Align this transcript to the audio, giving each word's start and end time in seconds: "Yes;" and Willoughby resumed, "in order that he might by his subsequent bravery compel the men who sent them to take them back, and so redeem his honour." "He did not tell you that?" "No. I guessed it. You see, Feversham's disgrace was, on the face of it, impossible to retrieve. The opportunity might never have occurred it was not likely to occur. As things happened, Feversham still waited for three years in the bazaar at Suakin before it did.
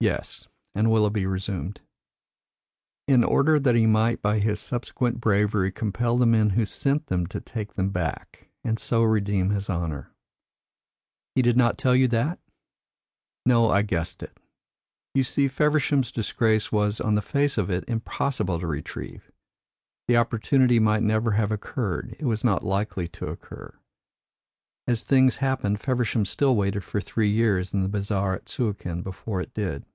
"Yes;" 0.00 0.46
and 0.74 0.90
Willoughby 0.90 1.24
resumed, 1.24 1.80
"in 3.08 3.24
order 3.24 3.58
that 3.58 3.74
he 3.74 3.86
might 3.86 4.20
by 4.20 4.38
his 4.38 4.60
subsequent 4.60 5.18
bravery 5.18 5.72
compel 5.72 6.18
the 6.18 6.26
men 6.26 6.50
who 6.50 6.66
sent 6.66 7.06
them 7.06 7.26
to 7.28 7.40
take 7.40 7.72
them 7.72 7.88
back, 7.88 8.50
and 8.62 8.78
so 8.78 9.02
redeem 9.02 9.48
his 9.48 9.70
honour." 9.70 10.10
"He 11.34 11.40
did 11.40 11.56
not 11.56 11.78
tell 11.78 11.96
you 11.96 12.06
that?" 12.08 12.38
"No. 13.46 13.70
I 13.70 13.80
guessed 13.80 14.22
it. 14.22 14.36
You 15.14 15.24
see, 15.24 15.48
Feversham's 15.48 16.12
disgrace 16.12 16.70
was, 16.70 17.00
on 17.00 17.14
the 17.14 17.22
face 17.22 17.56
of 17.56 17.70
it, 17.70 17.82
impossible 17.88 18.60
to 18.60 18.66
retrieve. 18.66 19.30
The 20.06 20.18
opportunity 20.18 20.78
might 20.78 21.02
never 21.02 21.30
have 21.30 21.50
occurred 21.50 22.14
it 22.18 22.26
was 22.26 22.44
not 22.44 22.62
likely 22.62 23.08
to 23.08 23.28
occur. 23.28 23.74
As 24.86 25.02
things 25.02 25.36
happened, 25.38 25.80
Feversham 25.80 26.26
still 26.26 26.54
waited 26.54 26.84
for 26.84 27.00
three 27.00 27.30
years 27.30 27.72
in 27.72 27.80
the 27.82 27.88
bazaar 27.88 28.34
at 28.34 28.50
Suakin 28.50 29.00
before 29.00 29.40
it 29.40 29.54
did. 29.54 29.86